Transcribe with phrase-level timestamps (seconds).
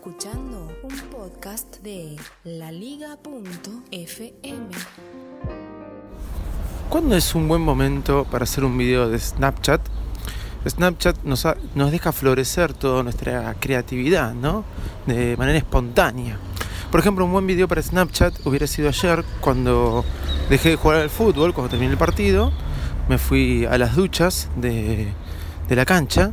[0.00, 3.20] Escuchando un podcast de laliga.fm.
[6.88, 9.82] ¿Cuándo es un buen momento para hacer un video de Snapchat?
[10.66, 14.64] Snapchat nos, nos deja florecer toda nuestra creatividad, ¿no?
[15.04, 16.38] De manera espontánea.
[16.90, 20.02] Por ejemplo, un buen video para Snapchat hubiera sido ayer cuando
[20.48, 22.52] dejé de jugar al fútbol, cuando terminé el partido,
[23.06, 25.12] me fui a las duchas de,
[25.68, 26.32] de la cancha,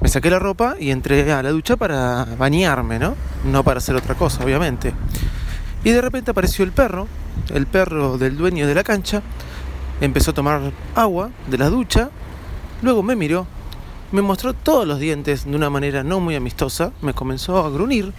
[0.00, 3.16] me saqué la ropa y entré a la ducha para bañarme, ¿no?
[3.44, 4.92] No para hacer otra cosa, obviamente.
[5.84, 7.08] Y de repente apareció el perro,
[7.52, 9.22] el perro del dueño de la cancha,
[10.00, 12.10] empezó a tomar agua de la ducha,
[12.82, 13.46] luego me miró,
[14.12, 18.12] me mostró todos los dientes de una manera no muy amistosa, me comenzó a gruñir,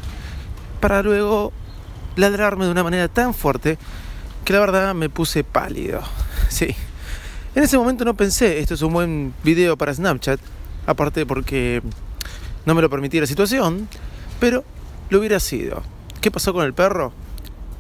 [0.80, 1.52] para luego
[2.16, 3.78] ladrarme de una manera tan fuerte
[4.46, 6.02] que la verdad me puse pálido.
[6.50, 6.76] Sí.
[7.54, 10.40] En ese momento no pensé, esto es un buen video para Snapchat,
[10.86, 11.82] aparte porque
[12.66, 13.88] no me lo permitía la situación,
[14.40, 14.64] pero
[15.10, 15.82] lo hubiera sido.
[16.22, 17.14] ¿Qué pasó con el perro?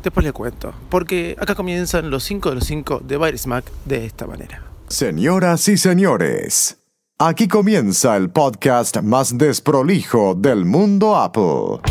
[0.03, 4.05] Después le cuento, porque acá comienzan los 5 de los 5 de Virus Mac de
[4.05, 4.63] esta manera.
[4.87, 6.77] Señoras y señores,
[7.17, 11.81] aquí comienza el podcast más desprolijo del mundo Apple.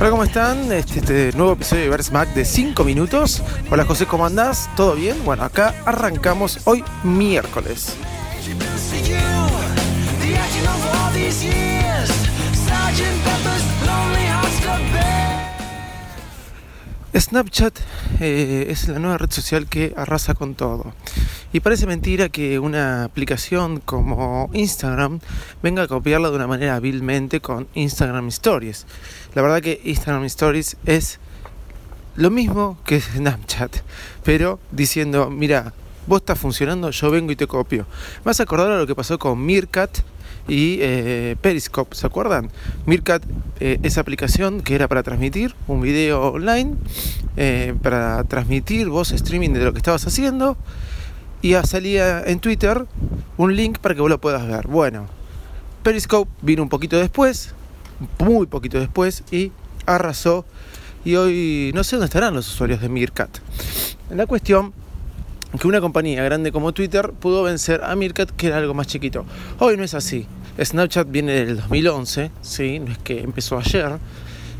[0.00, 0.72] Hola, ¿cómo están?
[0.72, 3.42] Este, este nuevo episodio de Verse Mac de 5 minutos.
[3.70, 4.70] Hola José, ¿cómo andás?
[4.74, 5.22] ¿Todo bien?
[5.26, 7.98] Bueno, acá arrancamos hoy miércoles.
[17.14, 17.76] Snapchat
[18.20, 20.94] eh, es la nueva red social que arrasa con todo.
[21.52, 25.18] Y parece mentira que una aplicación como Instagram
[25.62, 28.86] venga a copiarla de una manera hábilmente con Instagram Stories.
[29.34, 31.18] La verdad que Instagram Stories es
[32.14, 33.78] lo mismo que Snapchat,
[34.22, 35.72] pero diciendo, mira,
[36.06, 37.86] vos estás funcionando, yo vengo y te copio.
[38.18, 39.98] Me vas a acordar a lo que pasó con Meerkat
[40.48, 42.50] y eh, Periscope, ¿se acuerdan?
[42.86, 43.22] Meerkat,
[43.60, 46.74] eh, esa aplicación que era para transmitir un video online,
[47.36, 50.56] eh, para transmitir voz streaming de lo que estabas haciendo,
[51.42, 52.86] y ya salía en Twitter
[53.36, 54.66] un link para que vos lo puedas ver.
[54.66, 55.06] Bueno,
[55.82, 57.54] Periscope vino un poquito después,
[58.18, 59.52] muy poquito después, y
[59.86, 60.44] arrasó.
[61.02, 63.30] Y hoy no sé dónde estarán los usuarios de Meerkat.
[64.10, 64.74] La cuestión
[65.58, 69.24] que una compañía grande como Twitter pudo vencer a Meerkat, que era algo más chiquito.
[69.58, 70.26] Hoy no es así.
[70.62, 72.78] Snapchat viene del 2011, ¿sí?
[72.78, 73.98] no es que empezó ayer.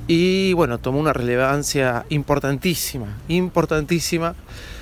[0.09, 4.35] Y bueno, tomó una relevancia importantísima, importantísima,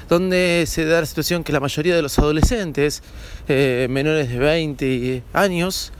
[0.08, 3.02] donde se da la situación que la mayoría de los adolescentes
[3.46, 5.92] eh, menores de 20 años,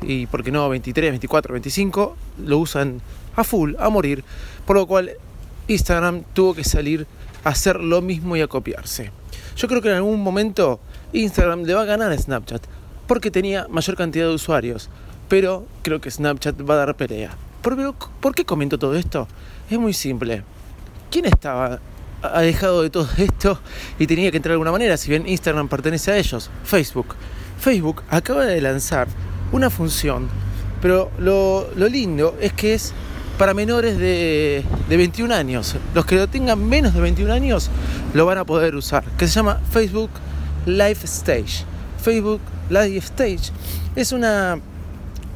[0.00, 2.16] y por qué no 23, 24, 25,
[2.46, 3.02] lo usan
[3.36, 4.24] a full, a morir,
[4.64, 5.10] por lo cual
[5.68, 7.06] Instagram tuvo que salir
[7.44, 9.10] a hacer lo mismo y a copiarse.
[9.56, 10.80] Yo creo que en algún momento
[11.12, 12.62] Instagram le va a ganar a Snapchat
[13.06, 14.88] porque tenía mayor cantidad de usuarios,
[15.28, 17.30] pero creo que Snapchat va a dar pelea.
[17.62, 19.26] ¿Por, ¿por qué comento todo esto?
[19.68, 20.42] Es muy simple.
[21.10, 21.80] ¿Quién estaba
[22.22, 23.60] alejado de todo esto
[23.98, 24.96] y tenía que entrar de alguna manera?
[24.96, 27.16] Si bien Instagram pertenece a ellos, Facebook.
[27.58, 29.08] Facebook acaba de lanzar
[29.52, 30.28] una función,
[30.80, 32.94] pero lo lindo es que es
[33.40, 35.74] para menores de, de 21 años.
[35.94, 37.70] Los que lo tengan menos de 21 años
[38.12, 40.10] lo van a poder usar, que se llama Facebook
[40.66, 41.64] Live Stage.
[42.02, 43.50] Facebook Live Stage
[43.96, 44.60] es una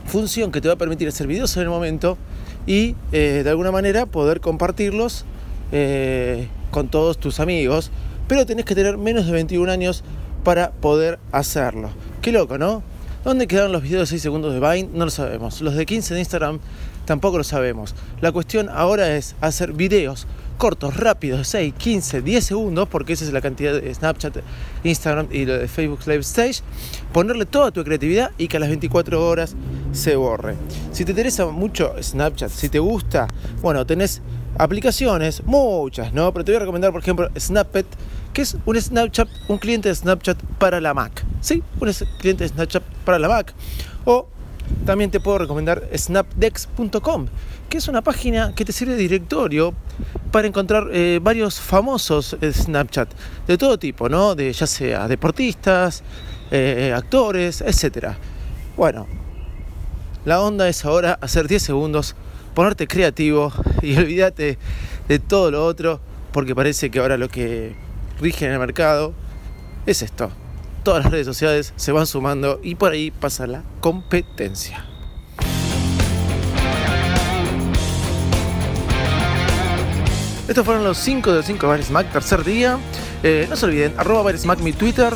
[0.05, 2.19] función que te va a permitir hacer videos en el momento
[2.67, 5.25] y eh, de alguna manera poder compartirlos
[5.73, 7.91] eh, con todos tus amigos,
[8.29, 10.05] pero tenés que tener menos de 21 años
[10.45, 11.89] para poder hacerlo.
[12.21, 12.83] Qué loco, ¿no?
[13.25, 14.91] ¿Dónde quedaron los videos de 6 segundos de Vine?
[14.93, 15.63] No lo sabemos.
[15.63, 16.61] Los de 15 de Instagram
[17.05, 17.95] tampoco lo sabemos.
[18.21, 20.27] La cuestión ahora es hacer videos
[20.59, 24.39] cortos, rápidos, de 6, 15, 10 segundos, porque esa es la cantidad de Snapchat,
[24.85, 26.61] Instagram y de Facebook Live Stage,
[27.13, 29.55] ponerle toda tu creatividad y que a las 24 horas
[29.93, 30.55] se borre.
[30.93, 33.27] Si te interesa mucho Snapchat, si te gusta,
[33.63, 34.23] bueno, tenés
[34.59, 36.33] aplicaciones, muchas, ¿no?
[36.33, 37.87] Pero te voy a recomendar, por ejemplo, Snappet,
[38.33, 41.25] que es un Snapchat, un cliente de Snapchat para la Mac.
[41.41, 41.63] ¿Sí?
[41.81, 43.53] Un cliente de Snapchat para la Mac.
[44.05, 44.29] O
[44.85, 47.27] también te puedo recomendar snapdex.com,
[47.69, 49.75] que es una página que te sirve de directorio
[50.31, 53.09] para encontrar eh, varios famosos Snapchat
[53.47, 54.35] de todo tipo, ¿no?
[54.35, 56.03] De ya sea deportistas,
[56.51, 58.15] eh, actores, etc.
[58.77, 59.07] Bueno,
[60.25, 62.17] la onda es ahora hacer 10 segundos,
[62.55, 63.53] ponerte creativo
[63.83, 64.59] y olvídate
[65.09, 66.01] de todo lo otro,
[66.33, 67.75] porque parece que ahora lo que
[68.21, 69.13] rige en el mercado
[69.87, 70.31] es esto.
[70.85, 74.85] Todas las redes sociales se van sumando y por ahí pasa la competencia.
[80.47, 82.79] Estos fueron los 5 de los 5 Bares Mac, tercer día.
[83.23, 84.31] Eh, no se olviden, arroba
[84.63, 85.15] mi Twitter,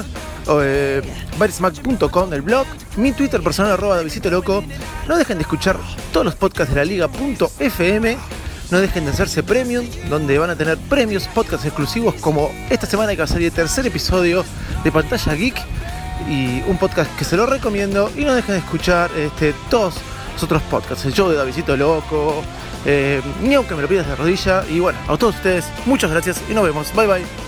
[0.63, 1.03] eh,
[1.39, 2.67] baresmac.com el blog,
[2.97, 4.65] mi Twitter personal arroba de Loco.
[5.07, 5.77] No dejen de escuchar
[6.15, 8.17] todos los podcasts de la liga.fm.
[8.71, 13.13] No dejen de hacerse premium, donde van a tener premios, podcasts exclusivos como esta semana
[13.13, 14.45] que va a salir el tercer episodio
[14.85, 15.57] de Pantalla Geek
[16.29, 18.11] y un podcast que se lo recomiendo.
[18.17, 19.95] Y no dejen de escuchar este, todos
[20.35, 22.43] los otros podcasts, el show de Davidito Loco,
[22.85, 24.63] eh, ni aunque me lo pidas de rodilla.
[24.69, 26.95] Y bueno, a todos ustedes, muchas gracias y nos vemos.
[26.95, 27.48] Bye bye.